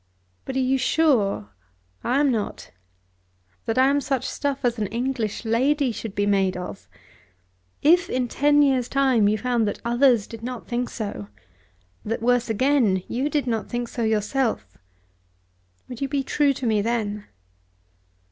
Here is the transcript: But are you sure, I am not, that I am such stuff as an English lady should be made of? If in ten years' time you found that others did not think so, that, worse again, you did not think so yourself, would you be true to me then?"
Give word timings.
But 0.45 0.55
are 0.55 0.59
you 0.59 0.79
sure, 0.79 1.49
I 2.03 2.19
am 2.19 2.31
not, 2.31 2.71
that 3.67 3.77
I 3.77 3.85
am 3.85 4.01
such 4.01 4.27
stuff 4.27 4.65
as 4.65 4.79
an 4.79 4.87
English 4.87 5.45
lady 5.45 5.91
should 5.91 6.15
be 6.15 6.25
made 6.25 6.57
of? 6.57 6.89
If 7.83 8.09
in 8.09 8.27
ten 8.27 8.63
years' 8.63 8.89
time 8.89 9.27
you 9.27 9.37
found 9.37 9.67
that 9.67 9.79
others 9.85 10.25
did 10.25 10.41
not 10.41 10.67
think 10.67 10.89
so, 10.89 11.27
that, 12.03 12.23
worse 12.23 12.49
again, 12.49 13.03
you 13.07 13.29
did 13.29 13.45
not 13.45 13.69
think 13.69 13.87
so 13.89 14.01
yourself, 14.01 14.75
would 15.87 16.01
you 16.01 16.07
be 16.09 16.23
true 16.23 16.53
to 16.53 16.65
me 16.65 16.81
then?" 16.81 17.25